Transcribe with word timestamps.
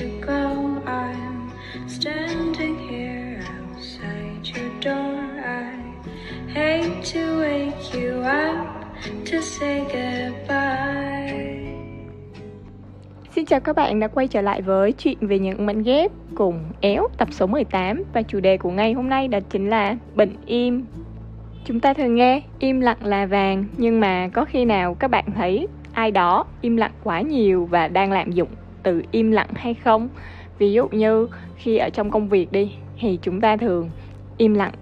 to 0.00 0.06
go. 0.26 0.80
I'm 0.86 1.50
standing 1.88 2.78
here 2.88 3.44
outside 3.58 4.40
your 4.54 4.70
door. 4.84 5.20
I 5.44 5.76
hate 6.54 7.04
to 7.12 7.40
wake 7.40 7.92
you 7.92 8.20
up 8.20 8.66
to 9.30 9.40
say 9.40 9.80
goodbye. 9.80 11.40
Xin 13.34 13.44
chào 13.44 13.60
các 13.60 13.76
bạn 13.76 14.00
đã 14.00 14.08
quay 14.08 14.28
trở 14.28 14.40
lại 14.40 14.62
với 14.62 14.92
chuyện 14.92 15.18
về 15.20 15.38
những 15.38 15.66
mảnh 15.66 15.82
ghép 15.82 16.10
cùng 16.34 16.60
Éo, 16.80 17.08
tập 17.18 17.28
số 17.30 17.46
18 17.46 18.02
và 18.12 18.22
chủ 18.22 18.40
đề 18.40 18.56
của 18.56 18.70
ngày 18.70 18.92
hôm 18.92 19.08
nay 19.08 19.28
đó 19.28 19.38
chính 19.50 19.70
là 19.70 19.96
bệnh 20.14 20.36
im. 20.46 20.84
Chúng 21.64 21.80
ta 21.80 21.94
thường 21.94 22.14
nghe, 22.14 22.42
im 22.58 22.80
lặng 22.80 23.04
là 23.04 23.26
vàng, 23.26 23.64
nhưng 23.76 24.00
mà 24.00 24.28
có 24.28 24.44
khi 24.44 24.64
nào 24.64 24.94
các 24.94 25.10
bạn 25.10 25.24
thấy 25.36 25.66
ai 25.92 26.10
đó 26.10 26.44
im 26.60 26.76
lặng 26.76 26.92
quá 27.04 27.20
nhiều 27.20 27.68
và 27.70 27.88
đang 27.88 28.12
lạm 28.12 28.30
dụng 28.30 28.48
từ 28.82 29.02
im 29.10 29.30
lặng 29.30 29.50
hay 29.54 29.74
không? 29.74 30.08
Ví 30.58 30.72
dụ 30.72 30.88
như 30.88 31.28
khi 31.56 31.76
ở 31.76 31.90
trong 31.90 32.10
công 32.10 32.28
việc 32.28 32.52
đi, 32.52 32.72
thì 32.98 33.18
chúng 33.22 33.40
ta 33.40 33.56
thường 33.56 33.90
im 34.36 34.54
lặng 34.54 34.72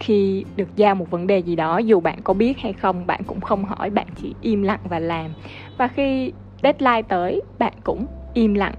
khi 0.00 0.44
được 0.56 0.76
giao 0.76 0.94
một 0.94 1.10
vấn 1.10 1.26
đề 1.26 1.38
gì 1.38 1.56
đó, 1.56 1.78
dù 1.78 2.00
bạn 2.00 2.18
có 2.24 2.34
biết 2.34 2.58
hay 2.58 2.72
không, 2.72 3.06
bạn 3.06 3.20
cũng 3.26 3.40
không 3.40 3.64
hỏi, 3.64 3.90
bạn 3.90 4.06
chỉ 4.16 4.34
im 4.40 4.62
lặng 4.62 4.80
và 4.84 4.98
làm. 4.98 5.30
Và 5.78 5.88
khi 5.88 6.32
deadline 6.62 7.02
tới, 7.02 7.42
bạn 7.58 7.72
cũng 7.84 8.06
im 8.34 8.54
lặng 8.54 8.74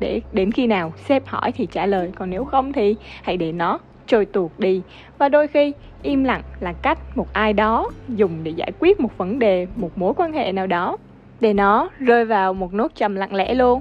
để 0.00 0.20
đến 0.32 0.52
khi 0.52 0.66
nào 0.66 0.92
sếp 0.96 1.26
hỏi 1.26 1.52
thì 1.52 1.66
trả 1.66 1.86
lời. 1.86 2.10
Còn 2.14 2.30
nếu 2.30 2.44
không 2.44 2.72
thì 2.72 2.96
hãy 3.22 3.36
để 3.36 3.52
nó 3.52 3.78
trôi 4.06 4.24
tuột 4.24 4.50
đi. 4.58 4.82
Và 5.18 5.28
đôi 5.28 5.46
khi 5.46 5.72
im 6.02 6.24
lặng 6.24 6.42
là 6.60 6.72
cách 6.72 6.98
một 7.14 7.26
ai 7.32 7.52
đó 7.52 7.90
dùng 8.08 8.44
để 8.44 8.50
giải 8.50 8.72
quyết 8.78 9.00
một 9.00 9.18
vấn 9.18 9.38
đề, 9.38 9.66
một 9.76 9.98
mối 9.98 10.14
quan 10.16 10.32
hệ 10.32 10.52
nào 10.52 10.66
đó, 10.66 10.96
để 11.40 11.52
nó 11.52 11.88
rơi 11.98 12.24
vào 12.24 12.54
một 12.54 12.74
nốt 12.74 12.92
trầm 12.94 13.14
lặng 13.14 13.34
lẽ 13.34 13.54
luôn 13.54 13.80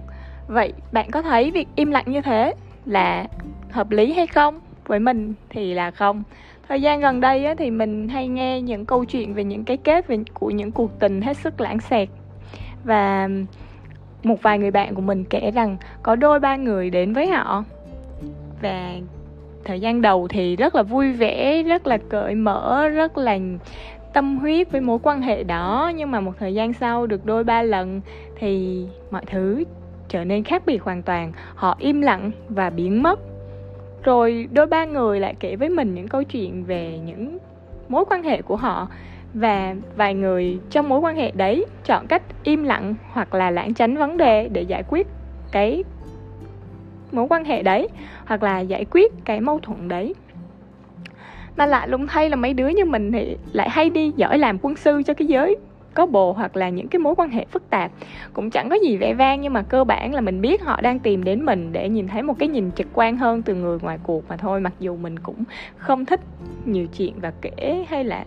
vậy 0.50 0.74
bạn 0.92 1.12
có 1.12 1.22
thấy 1.22 1.52
việc 1.52 1.68
im 1.76 1.92
lặng 1.92 2.06
như 2.08 2.22
thế 2.22 2.54
là 2.86 3.26
hợp 3.72 3.92
lý 3.92 4.14
hay 4.14 4.28
không? 4.28 4.60
Với 4.88 5.00
mình 5.00 5.34
thì 5.50 5.74
là 5.74 5.92
không. 5.92 6.24
Thời 6.68 6.82
gian 6.82 7.00
gần 7.00 7.22
đây 7.22 7.46
á, 7.46 7.56
thì 7.58 7.72
mình 7.72 8.08
hay 8.08 8.28
nghe 8.28 8.62
những 8.62 8.86
câu 8.86 9.06
chuyện 9.06 9.34
về 9.34 9.44
những 9.44 9.64
cái 9.64 9.78
kết 9.78 10.08
về 10.08 10.18
của 10.34 10.50
những 10.50 10.72
cuộc 10.72 11.00
tình 11.00 11.22
hết 11.22 11.38
sức 11.38 11.62
lãng 11.62 11.80
xẹt. 11.80 12.10
Và 12.84 13.30
một 14.24 14.42
vài 14.42 14.60
người 14.60 14.72
bạn 14.72 14.96
của 14.96 15.02
mình 15.02 15.24
kể 15.24 15.52
rằng 15.52 15.78
có 16.04 16.16
đôi 16.16 16.40
ba 16.40 16.56
người 16.56 16.90
đến 16.90 17.14
với 17.14 17.28
họ. 17.28 17.64
Và 18.62 18.94
thời 19.66 19.80
gian 19.80 20.02
đầu 20.02 20.28
thì 20.28 20.56
rất 20.56 20.76
là 20.76 20.84
vui 20.84 21.12
vẻ 21.12 21.64
rất 21.64 21.88
là 21.88 21.98
cởi 22.10 22.36
mở 22.36 22.88
rất 22.88 23.18
là 23.18 23.38
tâm 24.14 24.38
huyết 24.38 24.72
với 24.72 24.82
mối 24.82 25.00
quan 25.04 25.22
hệ 25.22 25.44
đó. 25.44 25.92
Nhưng 25.96 26.12
mà 26.12 26.20
một 26.20 26.34
thời 26.40 26.54
gian 26.54 26.74
sau 26.74 27.08
được 27.08 27.26
đôi 27.26 27.44
ba 27.44 27.62
lần 27.62 28.02
thì 28.36 28.86
mọi 29.12 29.26
thứ 29.26 29.64
trở 30.10 30.26
nên 30.26 30.44
khác 30.44 30.64
biệt 30.66 30.84
hoàn 30.84 31.02
toàn, 31.02 31.32
họ 31.56 31.76
im 31.80 32.02
lặng 32.02 32.32
và 32.50 32.70
biến 32.70 33.04
mất. 33.04 33.20
Rồi 34.04 34.48
đôi 34.52 34.68
ba 34.68 34.86
người 34.86 35.20
lại 35.20 35.36
kể 35.40 35.56
với 35.56 35.70
mình 35.70 35.96
những 35.96 36.08
câu 36.08 36.24
chuyện 36.24 36.64
về 36.64 37.00
những 37.06 37.38
mối 37.90 38.06
quan 38.10 38.24
hệ 38.24 38.42
của 38.42 38.56
họ 38.56 38.88
và 39.34 39.76
vài 39.96 40.14
người 40.14 40.60
trong 40.70 40.90
mối 40.90 41.00
quan 41.00 41.16
hệ 41.16 41.32
đấy 41.32 41.66
chọn 41.86 42.08
cách 42.08 42.22
im 42.44 42.64
lặng 42.64 42.96
hoặc 43.12 43.34
là 43.34 43.52
lãng 43.52 43.74
tránh 43.74 43.98
vấn 43.98 44.18
đề 44.18 44.50
để 44.50 44.62
giải 44.62 44.84
quyết 44.90 45.08
cái 45.52 45.84
mối 47.12 47.26
quan 47.30 47.46
hệ 47.46 47.64
đấy, 47.64 47.88
hoặc 48.26 48.44
là 48.44 48.60
giải 48.60 48.86
quyết 48.92 49.12
cái 49.26 49.42
mâu 49.42 49.60
thuẫn 49.60 49.88
đấy. 49.88 50.16
Mà 51.58 51.66
lạ 51.66 51.86
lùng 51.86 52.08
thay 52.08 52.30
là 52.30 52.36
mấy 52.36 52.54
đứa 52.54 52.68
như 52.68 52.86
mình 52.86 53.12
thì 53.12 53.38
lại 53.54 53.70
hay 53.70 53.90
đi 53.90 54.14
giỏi 54.16 54.38
làm 54.38 54.58
quân 54.62 54.76
sư 54.76 55.02
cho 55.06 55.14
cái 55.14 55.28
giới 55.28 55.56
có 55.94 56.06
bồ 56.06 56.34
hoặc 56.34 56.56
là 56.56 56.70
những 56.70 56.88
cái 56.88 57.00
mối 57.00 57.16
quan 57.18 57.30
hệ 57.30 57.46
phức 57.46 57.70
tạp. 57.70 57.92
Cũng 58.34 58.50
chẳng 58.50 58.70
có 58.70 58.76
gì 58.76 58.98
vẻ 58.98 59.14
vang 59.14 59.42
nhưng 59.42 59.54
mà 59.54 59.62
cơ 59.62 59.84
bản 59.84 60.14
là 60.14 60.22
mình 60.22 60.42
biết 60.42 60.62
họ 60.62 60.82
đang 60.82 61.00
tìm 61.00 61.24
đến 61.24 61.46
mình 61.46 61.72
để 61.72 61.90
nhìn 61.90 62.08
thấy 62.08 62.24
một 62.24 62.40
cái 62.40 62.50
nhìn 62.50 62.72
trực 62.72 62.88
quan 62.94 63.18
hơn 63.18 63.42
từ 63.42 63.56
người 63.56 63.80
ngoài 63.82 64.00
cuộc 64.04 64.30
mà 64.30 64.38
thôi, 64.38 64.60
mặc 64.60 64.74
dù 64.80 64.98
mình 64.98 65.20
cũng 65.20 65.44
không 65.78 66.06
thích 66.06 66.20
nhiều 66.66 66.88
chuyện 66.98 67.14
và 67.22 67.34
kể 67.42 67.86
hay 67.90 68.04
là 68.04 68.26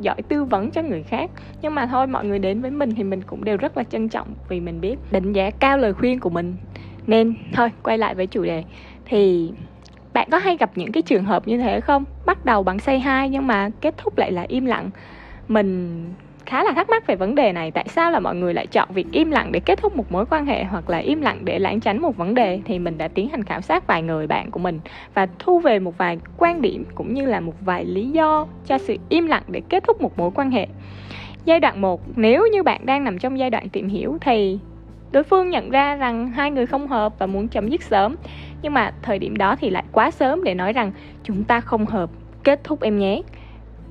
giỏi 0.00 0.22
tư 0.28 0.44
vấn 0.44 0.70
cho 0.70 0.82
người 0.82 1.02
khác. 1.02 1.30
Nhưng 1.62 1.74
mà 1.74 1.86
thôi, 1.86 2.06
mọi 2.06 2.24
người 2.24 2.38
đến 2.38 2.60
với 2.60 2.70
mình 2.70 2.94
thì 2.94 3.04
mình 3.04 3.22
cũng 3.22 3.44
đều 3.44 3.56
rất 3.56 3.76
là 3.76 3.84
trân 3.84 4.08
trọng 4.08 4.28
vì 4.48 4.60
mình 4.60 4.80
biết 4.80 4.96
đánh 5.10 5.32
giá 5.32 5.50
cao 5.50 5.78
lời 5.78 5.92
khuyên 5.92 6.20
của 6.20 6.30
mình. 6.30 6.54
Nên 7.06 7.34
thôi, 7.52 7.70
quay 7.82 7.98
lại 7.98 8.14
với 8.14 8.26
chủ 8.26 8.44
đề. 8.44 8.64
Thì 9.04 9.50
bạn 10.12 10.28
có 10.30 10.38
hay 10.38 10.56
gặp 10.56 10.70
những 10.74 10.92
cái 10.92 11.02
trường 11.02 11.24
hợp 11.24 11.48
như 11.48 11.58
thế 11.58 11.80
không? 11.80 12.04
Bắt 12.26 12.44
đầu 12.44 12.62
bằng 12.62 12.78
say 12.78 13.00
hai 13.00 13.28
nhưng 13.28 13.46
mà 13.46 13.70
kết 13.80 13.94
thúc 13.96 14.18
lại 14.18 14.32
là 14.32 14.42
im 14.48 14.66
lặng 14.66 14.90
mình 15.48 16.04
khá 16.46 16.64
là 16.64 16.72
thắc 16.72 16.90
mắc 16.90 17.06
về 17.06 17.16
vấn 17.16 17.34
đề 17.34 17.52
này. 17.52 17.70
Tại 17.70 17.84
sao 17.88 18.10
là 18.10 18.20
mọi 18.20 18.34
người 18.34 18.54
lại 18.54 18.66
chọn 18.66 18.88
việc 18.92 19.06
im 19.12 19.30
lặng 19.30 19.52
để 19.52 19.60
kết 19.60 19.78
thúc 19.82 19.96
một 19.96 20.12
mối 20.12 20.26
quan 20.26 20.46
hệ 20.46 20.64
hoặc 20.64 20.90
là 20.90 20.98
im 20.98 21.20
lặng 21.20 21.38
để 21.44 21.58
lãng 21.58 21.80
tránh 21.80 22.02
một 22.02 22.16
vấn 22.16 22.34
đề? 22.34 22.60
Thì 22.64 22.78
mình 22.78 22.98
đã 22.98 23.08
tiến 23.08 23.28
hành 23.28 23.42
khảo 23.42 23.60
sát 23.60 23.86
vài 23.86 24.02
người 24.02 24.26
bạn 24.26 24.50
của 24.50 24.58
mình 24.58 24.80
và 25.14 25.28
thu 25.38 25.58
về 25.58 25.78
một 25.78 25.98
vài 25.98 26.18
quan 26.38 26.62
điểm 26.62 26.84
cũng 26.94 27.14
như 27.14 27.26
là 27.26 27.40
một 27.40 27.54
vài 27.60 27.84
lý 27.84 28.10
do 28.10 28.46
cho 28.66 28.78
sự 28.78 28.96
im 29.08 29.26
lặng 29.26 29.42
để 29.48 29.62
kết 29.68 29.84
thúc 29.84 30.02
một 30.02 30.18
mối 30.18 30.30
quan 30.34 30.50
hệ. 30.50 30.66
Giai 31.44 31.60
đoạn 31.60 31.80
1 31.80 32.00
nếu 32.16 32.46
như 32.52 32.62
bạn 32.62 32.86
đang 32.86 33.04
nằm 33.04 33.18
trong 33.18 33.38
giai 33.38 33.50
đoạn 33.50 33.68
tìm 33.68 33.88
hiểu 33.88 34.18
thì 34.20 34.58
đối 35.12 35.22
phương 35.22 35.50
nhận 35.50 35.70
ra 35.70 35.96
rằng 35.96 36.30
hai 36.30 36.50
người 36.50 36.66
không 36.66 36.88
hợp 36.88 37.18
và 37.18 37.26
muốn 37.26 37.48
chấm 37.48 37.68
dứt 37.68 37.82
sớm. 37.82 38.16
Nhưng 38.62 38.74
mà 38.74 38.92
thời 39.02 39.18
điểm 39.18 39.36
đó 39.36 39.56
thì 39.60 39.70
lại 39.70 39.84
quá 39.92 40.10
sớm 40.10 40.44
để 40.44 40.54
nói 40.54 40.72
rằng 40.72 40.92
chúng 41.22 41.44
ta 41.44 41.60
không 41.60 41.86
hợp, 41.86 42.10
kết 42.44 42.60
thúc 42.64 42.80
em 42.80 42.98
nhé. 42.98 43.22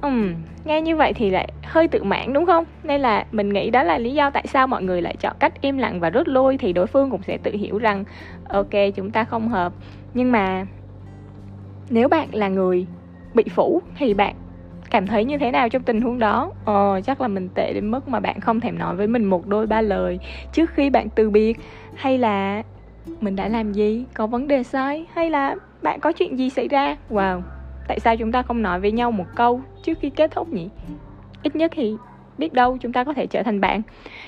Ừm, 0.03 0.35
nghe 0.65 0.81
như 0.81 0.95
vậy 0.95 1.13
thì 1.13 1.29
lại 1.29 1.47
hơi 1.63 1.87
tự 1.87 2.03
mãn 2.03 2.33
đúng 2.33 2.45
không? 2.45 2.63
Nên 2.83 3.01
là 3.01 3.25
mình 3.31 3.49
nghĩ 3.49 3.69
đó 3.69 3.83
là 3.83 3.97
lý 3.97 4.13
do 4.13 4.29
tại 4.29 4.45
sao 4.47 4.67
mọi 4.67 4.83
người 4.83 5.01
lại 5.01 5.15
chọn 5.19 5.35
cách 5.39 5.61
im 5.61 5.77
lặng 5.77 5.99
và 5.99 6.09
rút 6.09 6.27
lui 6.27 6.57
thì 6.57 6.73
đối 6.73 6.87
phương 6.87 7.11
cũng 7.11 7.21
sẽ 7.23 7.37
tự 7.37 7.51
hiểu 7.51 7.77
rằng 7.77 8.03
ok 8.49 8.69
chúng 8.95 9.11
ta 9.11 9.23
không 9.23 9.47
hợp. 9.47 9.73
Nhưng 10.13 10.31
mà 10.31 10.65
nếu 11.89 12.07
bạn 12.09 12.27
là 12.31 12.47
người 12.47 12.87
bị 13.33 13.43
phủ 13.55 13.81
thì 13.97 14.13
bạn 14.13 14.35
cảm 14.91 15.07
thấy 15.07 15.25
như 15.25 15.37
thế 15.37 15.51
nào 15.51 15.69
trong 15.69 15.83
tình 15.83 16.01
huống 16.01 16.19
đó? 16.19 16.51
Ờ 16.65 17.01
chắc 17.05 17.21
là 17.21 17.27
mình 17.27 17.49
tệ 17.55 17.73
đến 17.73 17.91
mức 17.91 18.07
mà 18.07 18.19
bạn 18.19 18.39
không 18.39 18.59
thèm 18.59 18.79
nói 18.79 18.95
với 18.95 19.07
mình 19.07 19.25
một 19.25 19.47
đôi 19.47 19.67
ba 19.67 19.81
lời 19.81 20.19
trước 20.51 20.69
khi 20.73 20.89
bạn 20.89 21.09
từ 21.09 21.29
biệt 21.29 21.57
hay 21.95 22.17
là 22.17 22.63
mình 23.21 23.35
đã 23.35 23.47
làm 23.47 23.71
gì, 23.73 24.05
có 24.15 24.27
vấn 24.27 24.47
đề 24.47 24.63
sai 24.63 25.05
hay 25.13 25.29
là 25.29 25.55
bạn 25.81 25.99
có 25.99 26.11
chuyện 26.11 26.39
gì 26.39 26.49
xảy 26.49 26.67
ra? 26.67 26.97
Wow, 27.09 27.41
tại 27.87 27.99
sao 27.99 28.17
chúng 28.17 28.31
ta 28.31 28.41
không 28.41 28.61
nói 28.61 28.79
với 28.79 28.91
nhau 28.91 29.11
một 29.11 29.25
câu 29.35 29.61
trước 29.83 29.99
khi 29.99 30.09
kết 30.09 30.31
thúc 30.31 30.49
nhỉ? 30.53 30.69
Ít 31.43 31.55
nhất 31.55 31.71
thì 31.75 31.95
biết 32.37 32.53
đâu 32.53 32.77
chúng 32.81 32.93
ta 32.93 33.03
có 33.03 33.13
thể 33.13 33.27
trở 33.27 33.43
thành 33.43 33.61
bạn. 33.61 33.81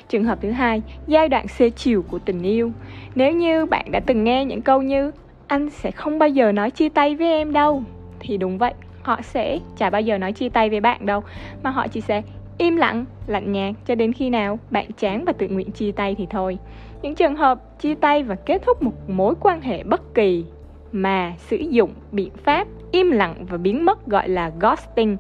Trường 0.10 0.24
hợp 0.24 0.38
thứ 0.42 0.52
hai, 0.52 0.82
giai 1.08 1.30
đoạn 1.30 1.48
xê 1.48 1.70
chiều 1.70 2.04
của 2.10 2.20
tình 2.20 2.44
yêu. 2.44 2.72
Nếu 3.16 3.32
như 3.32 3.66
bạn 3.66 3.92
đã 3.92 4.00
từng 4.00 4.24
nghe 4.24 4.46
những 4.46 4.62
câu 4.62 4.82
như, 4.82 5.12
anh 5.48 5.70
sẽ 5.70 5.92
không 5.92 6.20
bao 6.20 6.30
giờ 6.30 6.52
nói 6.52 6.72
chia 6.72 6.90
tay 6.90 7.16
với 7.16 7.28
em 7.28 7.54
đâu, 7.54 7.84
thì 8.20 8.38
đúng 8.38 8.58
vậy, 8.58 8.74
họ 9.02 9.22
sẽ 9.22 9.60
chả 9.78 9.90
bao 9.90 10.02
giờ 10.02 10.18
nói 10.18 10.32
chia 10.32 10.50
tay 10.50 10.70
với 10.70 10.80
bạn 10.80 11.06
đâu, 11.06 11.24
mà 11.64 11.70
họ 11.70 11.88
chỉ 11.88 12.02
sẽ 12.02 12.22
im 12.58 12.76
lặng, 12.76 13.06
lạnh 13.28 13.52
nhạt 13.52 13.76
cho 13.86 13.96
đến 13.96 14.14
khi 14.14 14.30
nào 14.30 14.60
bạn 14.72 14.86
chán 14.98 15.26
và 15.26 15.34
tự 15.34 15.48
nguyện 15.48 15.72
chia 15.72 15.92
tay 15.92 16.16
thì 16.18 16.28
thôi. 16.30 16.58
Những 17.02 17.16
trường 17.16 17.36
hợp 17.36 17.80
chia 17.80 17.96
tay 17.96 18.24
và 18.24 18.36
kết 18.36 18.62
thúc 18.66 18.84
một 18.84 19.10
mối 19.10 19.34
quan 19.40 19.62
hệ 19.62 19.84
bất 19.84 20.14
kỳ 20.14 20.46
mà 20.96 21.34
sử 21.38 21.58
dụng 21.58 21.94
biện 22.12 22.32
pháp 22.44 22.68
im 22.92 23.12
lặng 23.12 23.46
và 23.50 23.58
biến 23.58 23.86
mất 23.86 24.08
gọi 24.08 24.30
là 24.30 24.52
ghosting. 24.60 25.18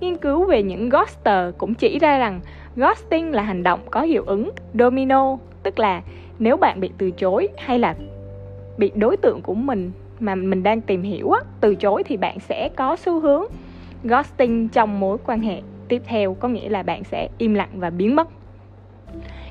Nghiên 0.00 0.16
cứu 0.16 0.44
về 0.44 0.62
những 0.62 0.88
ghoster 0.88 1.54
cũng 1.58 1.74
chỉ 1.74 1.98
ra 1.98 2.18
rằng 2.18 2.40
ghosting 2.76 3.32
là 3.32 3.42
hành 3.42 3.62
động 3.62 3.80
có 3.90 4.02
hiệu 4.02 4.24
ứng 4.26 4.50
domino, 4.74 5.36
tức 5.62 5.78
là 5.78 6.02
nếu 6.38 6.56
bạn 6.56 6.80
bị 6.80 6.90
từ 6.98 7.10
chối 7.10 7.48
hay 7.58 7.78
là 7.78 7.94
bị 8.78 8.92
đối 8.94 9.16
tượng 9.16 9.42
của 9.42 9.54
mình 9.54 9.92
mà 10.20 10.34
mình 10.34 10.62
đang 10.62 10.80
tìm 10.80 11.02
hiểu 11.02 11.32
từ 11.60 11.74
chối 11.74 12.02
thì 12.02 12.16
bạn 12.16 12.40
sẽ 12.40 12.68
có 12.76 12.96
xu 12.96 13.20
hướng 13.20 13.44
ghosting 14.04 14.68
trong 14.68 15.00
mối 15.00 15.18
quan 15.26 15.40
hệ 15.40 15.62
tiếp 15.88 16.02
theo 16.06 16.34
có 16.34 16.48
nghĩa 16.48 16.68
là 16.68 16.82
bạn 16.82 17.04
sẽ 17.04 17.28
im 17.38 17.54
lặng 17.54 17.70
và 17.74 17.90
biến 17.90 18.16
mất 18.16 18.28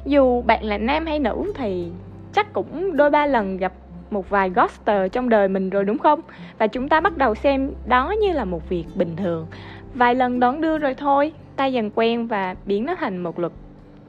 dù 0.05 0.41
bạn 0.41 0.63
là 0.63 0.77
nam 0.77 1.05
hay 1.05 1.19
nữ 1.19 1.51
thì 1.55 1.87
chắc 2.33 2.53
cũng 2.53 2.97
đôi 2.97 3.09
ba 3.09 3.25
lần 3.25 3.57
gặp 3.57 3.73
một 4.11 4.29
vài 4.29 4.49
ghoster 4.49 5.11
trong 5.11 5.29
đời 5.29 5.47
mình 5.47 5.69
rồi 5.69 5.83
đúng 5.83 5.97
không? 5.97 6.21
Và 6.57 6.67
chúng 6.67 6.89
ta 6.89 6.99
bắt 6.99 7.17
đầu 7.17 7.35
xem 7.35 7.71
đó 7.87 8.13
như 8.21 8.31
là 8.31 8.45
một 8.45 8.69
việc 8.69 8.85
bình 8.95 9.15
thường. 9.15 9.47
Vài 9.93 10.15
lần 10.15 10.39
đón 10.39 10.61
đưa 10.61 10.77
rồi 10.77 10.93
thôi, 10.93 11.33
ta 11.55 11.65
dần 11.65 11.91
quen 11.95 12.27
và 12.27 12.55
biến 12.65 12.85
nó 12.85 12.95
thành 12.95 13.17
một 13.17 13.39
luật 13.39 13.53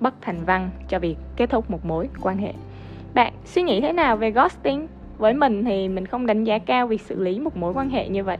bất 0.01 0.15
thành 0.21 0.45
văn 0.45 0.71
cho 0.89 0.99
việc 0.99 1.17
kết 1.37 1.51
thúc 1.51 1.71
một 1.71 1.85
mối 1.85 2.09
quan 2.23 2.39
hệ. 2.39 2.53
Bạn 3.15 3.33
suy 3.45 3.63
nghĩ 3.63 3.81
thế 3.81 3.93
nào 3.93 4.17
về 4.17 4.31
ghosting? 4.31 4.87
Với 5.19 5.35
mình 5.35 5.65
thì 5.65 5.89
mình 5.89 6.07
không 6.07 6.27
đánh 6.27 6.45
giá 6.45 6.59
cao 6.59 6.87
việc 6.87 7.01
xử 7.01 7.23
lý 7.23 7.41
một 7.41 7.57
mối 7.57 7.73
quan 7.73 7.91
hệ 7.91 8.09
như 8.09 8.25
vậy. 8.25 8.37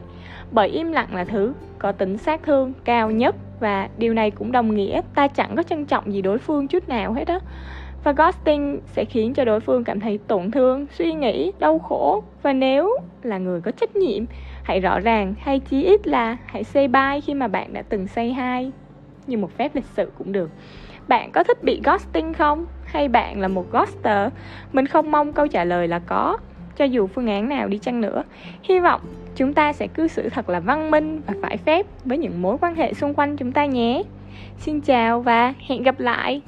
Bởi 0.51 0.69
im 0.69 0.91
lặng 0.91 1.15
là 1.15 1.23
thứ 1.23 1.53
có 1.79 1.91
tính 1.91 2.17
sát 2.17 2.43
thương 2.43 2.73
cao 2.83 3.11
nhất 3.11 3.35
và 3.59 3.89
điều 3.97 4.13
này 4.13 4.31
cũng 4.31 4.51
đồng 4.51 4.75
nghĩa 4.75 5.01
ta 5.15 5.27
chẳng 5.27 5.55
có 5.55 5.63
trân 5.63 5.85
trọng 5.85 6.13
gì 6.13 6.21
đối 6.21 6.37
phương 6.37 6.67
chút 6.67 6.89
nào 6.89 7.13
hết 7.13 7.27
á 7.27 7.39
và 8.03 8.11
ghosting 8.11 8.79
sẽ 8.85 9.05
khiến 9.05 9.33
cho 9.33 9.45
đối 9.45 9.59
phương 9.59 9.83
cảm 9.83 9.99
thấy 9.99 10.19
tổn 10.27 10.51
thương 10.51 10.85
suy 10.91 11.13
nghĩ 11.13 11.51
đau 11.59 11.79
khổ 11.79 12.23
và 12.41 12.53
nếu 12.53 12.97
là 13.23 13.37
người 13.37 13.61
có 13.61 13.71
trách 13.71 13.95
nhiệm 13.95 14.25
hãy 14.63 14.79
rõ 14.79 14.99
ràng 14.99 15.33
hay 15.39 15.59
chí 15.59 15.83
ít 15.83 16.07
là 16.07 16.37
hãy 16.45 16.63
say 16.63 16.87
bye 16.87 17.21
khi 17.25 17.33
mà 17.33 17.47
bạn 17.47 17.73
đã 17.73 17.81
từng 17.81 18.07
say 18.07 18.33
hai, 18.33 18.71
như 19.27 19.37
một 19.37 19.57
phép 19.57 19.75
lịch 19.75 19.85
sự 19.95 20.11
cũng 20.17 20.31
được 20.31 20.49
bạn 21.07 21.31
có 21.31 21.43
thích 21.43 21.63
bị 21.63 21.81
ghosting 21.83 22.33
không 22.33 22.65
hay 22.85 23.07
bạn 23.07 23.39
là 23.39 23.47
một 23.47 23.71
ghoster? 23.71 24.31
Mình 24.73 24.87
không 24.87 25.11
mong 25.11 25.33
câu 25.33 25.47
trả 25.47 25.63
lời 25.63 25.87
là 25.87 25.99
có, 25.99 26.37
cho 26.77 26.85
dù 26.85 27.07
phương 27.07 27.27
án 27.27 27.49
nào 27.49 27.67
đi 27.67 27.77
chăng 27.77 28.01
nữa. 28.01 28.23
Hy 28.63 28.79
vọng 28.79 29.01
chúng 29.35 29.53
ta 29.53 29.73
sẽ 29.73 29.87
cư 29.87 30.07
xử 30.07 30.29
thật 30.29 30.49
là 30.49 30.59
văn 30.59 30.91
minh 30.91 31.21
và 31.27 31.33
phải 31.41 31.57
phép 31.57 31.85
với 32.05 32.17
những 32.17 32.41
mối 32.41 32.57
quan 32.61 32.75
hệ 32.75 32.93
xung 32.93 33.13
quanh 33.13 33.37
chúng 33.37 33.51
ta 33.51 33.65
nhé. 33.65 34.03
Xin 34.57 34.81
chào 34.81 35.21
và 35.21 35.53
hẹn 35.67 35.83
gặp 35.83 35.99
lại. 35.99 36.41